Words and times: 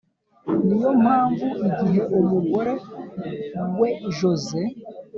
Ni 0.65 0.77
yo 0.83 0.89
mpamvu 1.01 1.45
igihe 1.67 2.01
umugore 2.17 2.73
we 3.79 3.89
Jose 4.17 4.59